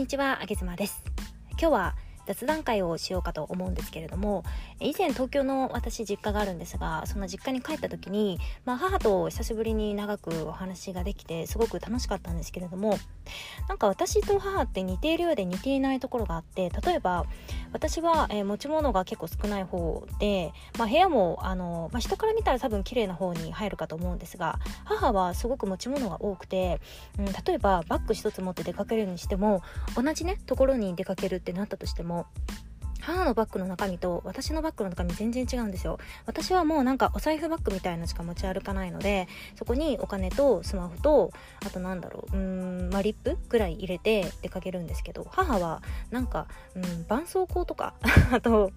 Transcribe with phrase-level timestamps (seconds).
[0.00, 1.04] んにちは、あげずまです。
[1.50, 1.96] 今日は
[2.26, 4.44] 雑談会をしようかと思うんですけれども
[4.78, 12.98] 以前東京の私実家があるんですがその実家に帰った時に、まあ、母と久しぶりに長くお話ができてすごく楽しかったんですけれども
[13.68, 17.26] なんか私と母って似ているようで似ていないところがあって例えば
[17.72, 26.80] 私は、えー、持ち物が結構少ない方で、まあ、部屋もあの、まあ、人から見たら多分綺麗な方に入るかと思うんですが母はすごく持ち物が多くて、
[27.18, 29.62] うん、例えばバッグ1つ持って出かけるにしても
[29.94, 32.26] 同じねところに出かけるってなったとしても
[33.10, 35.98] 母のバッグの中身と私のバッグの中身全然違うんですよ。
[36.26, 41.32] 私はもうなんかお財布バッグみたいなしか持ち歩かないのでそこにお金とスマホと
[41.66, 47.94] あとなんだろううんまあリップぐらい入れて出かけるんですけど母はなんかうん絆創膏とか
[48.32, 48.72] あと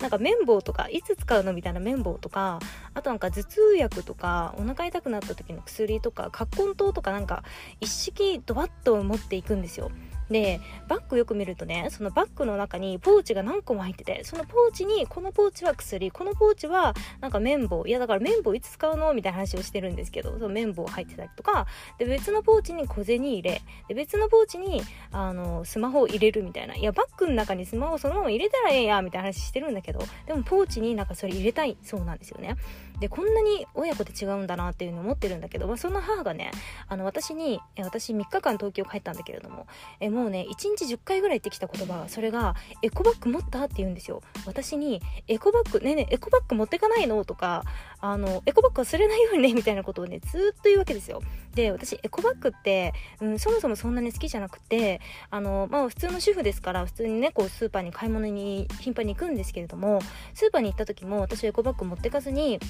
[0.00, 2.60] なんか綿棒とかいつ使うのみたいな綿棒とか
[2.94, 7.42] あとなんか頭痛薬とかお腹痛くなった時の薬とか葛根湯とかなんか
[7.80, 9.90] 一式ドバッと持っていくんですよ。
[10.30, 19.14] でバッグよく見るとねそのバッグの中にポーチが何個も入っててそのポーチにこのポーチは薬このポーチはなんか綿棒いやだから綿棒いつ使うの？
[19.14, 21.66] みたいな話をしてるんですけどその綿棒入ってたりとか
[21.98, 24.82] で別のポーチに小銭入れで別のポーチに
[25.12, 26.74] あのスマホを入れるみたいな。
[26.74, 32.56] いやバッグの中にスマホそのまま入れたらええやみたいな話してるんだけどでもポーチになんかそれ入れたいそうなんですよね。
[33.00, 36.50] でこんなに親子で違うんだなっていうのを思ってるんだけど、まあ、その母がね
[36.88, 39.66] あの私に私3日間東京帰ったんだけれども
[40.00, 47.64] えもうね1日10回ぐらい言ってきた言葉それが「エコバッグ持った?」って言うんですよ私に「エコバッグねえねえエコバッグ持ってかないの?」とか
[48.00, 51.20] あの「エコバッグ忘れないようにね」みたいなことをねずっと言うわけですよ
[51.54, 55.00] で私エコバッグって、うん、そもそもそんなに好きじゃなくて
[55.30, 60.00] あのまあ普通の主婦ですから普通にねこうスーパーに買い物に頻繁に行くんですけれども
[60.34, 62.60] スーパーに行った時も私はエコバッグ持ってかずに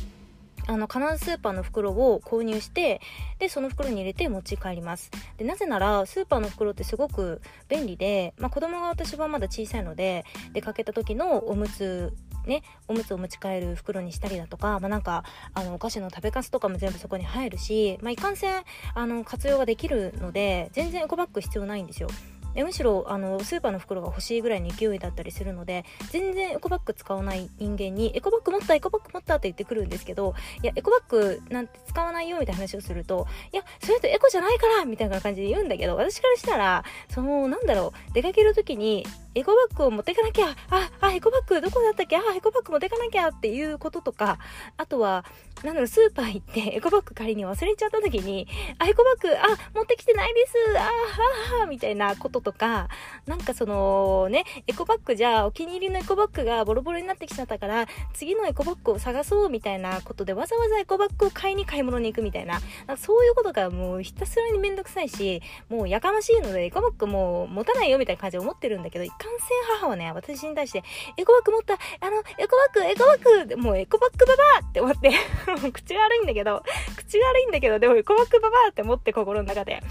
[0.66, 3.00] あの、必ずスーパーの袋を購入して、
[3.38, 5.10] で、その袋に入れて持ち帰ります。
[5.36, 12.12] で、なぜなら、スーパーの袋ってすごく便利で、まあ、子供が私はまだ小さいので、出かけた時のおむつ
[12.46, 18.62] ね、おむつを持ち帰る袋にしたりだとか、まあ、なんか、あの、お菓子の食べかすとかも全部そこに入るし、まあ、いかんせん、
[18.94, 22.08] あの、活用ができるので、全然エコバッグ必要ないんですよ。
[22.56, 39.06] でむしろあのスーパーの袋が欲しいぐらいの勢いだったりするので全然エコバッグ使わない人間にエコバッグ持ったエコバッグ持ったって言ってくるんですけどいやエコバッグなんて使わないよみたいな話をするといやそれとエコじゃないからみたいな感じで言うんだけど私からしたらそのなんだろう出かける時に
[39.36, 40.56] エコバッグを持っていかなきゃ。
[40.70, 42.16] ああエコバッグどこだったっけ？
[42.16, 43.28] あエコバッグ持ってかなきゃ。
[43.28, 44.38] っていうこととか。
[44.78, 45.26] あとは
[45.62, 48.46] なんだろうスーパー行ってエコバッグ仮に忘れちゃった時に
[48.78, 50.54] あエコバッグあ持ってきてないです。
[50.78, 52.88] ああみたいなこととか。
[53.26, 62.60] なんかそのねエコバッグじゃお気に入りのエコバッグがボロボロになってきちゃったから次のエコバッグを探そうみたいなことでわざわざエコバッグを買いに買い物に行くみたいな。
[62.86, 70.84] なそういうことがもうひたすらにめんどくさいしもうやかましいのでエコバッグもう持たないよみたいな感じで思ってるんだけど一貫性母はね、私に対して、
[71.16, 75.10] エコバッグ持った、あの、エコバッグ、エコバッグもうエコバッグババアって思って
[75.72, 76.62] 口悪いんだけど、
[76.96, 79.82] 口悪いんだけど、でもエコバッグババアって思って心の中で。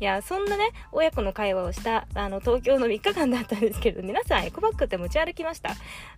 [0.00, 5.70] いや、そんなね、親子の会話をした、あの、東京の3日間だったんですけど、皆さんエコバッグって持ち歩きました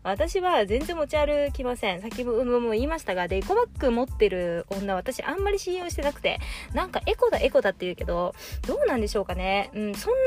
[0.03, 2.01] 私は全然持ち歩きません。
[2.01, 6.41] 先ほども言いましたが、で、エコバッグ持ってる女、私あんまり信用してなくて、
[6.73, 8.35] なんかエコだエコだって言うけど、
[8.67, 9.71] どうなんでしょうかね。
[9.75, 10.19] うん、そんな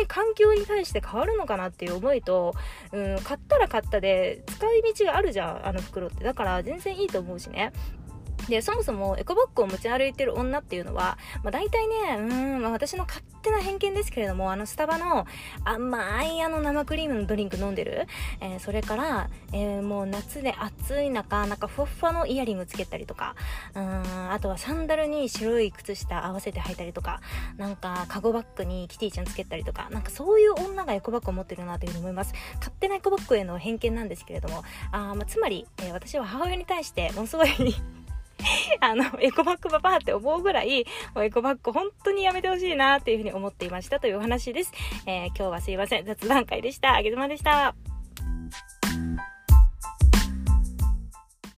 [0.00, 2.54] に環境に対して変わるのかなっていう思いと、
[2.92, 6.24] うん、買ったら買ったで、使い道があるじゃん、あの袋って。
[6.24, 7.72] だから全然いいと思うしね。
[8.48, 15.26] で、そもそもエコバッグを持ち歩いてる女っていうのは、まあ大体ね、うん、まあ私の勝手な偏見ですけれども、あのスタバの
[15.64, 18.06] 甘いあの生クリームのドリンク飲んでる、
[18.40, 23.34] えー、それから、えー、もう夏で暑い中、なんかふわふわのイヤリングつけたりとか、
[23.74, 27.20] うん、あとはサンダルに白い靴下合わせて履いたりとか、
[27.56, 32.32] なんかカゴバッグにキティちゃんつけたりとか、なんかそういう女がエコバッグを持ってるなというふうに思います。
[32.56, 37.48] 勝手なエコバッグへの偏見なんですけれども、あまあ、つまり、えー、私は母親に対してものすごい
[38.80, 44.72] あの、エコバッグパパって思うぐらい、もうエコバッグ本当にやめてほしいなっていうふうに思っていましたというお話です。
[45.06, 46.04] えー、今日はすいません。
[46.04, 46.94] 雑談会でした。
[46.94, 47.74] あげずまでした。